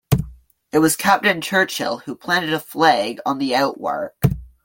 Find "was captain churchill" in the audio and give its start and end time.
0.79-1.99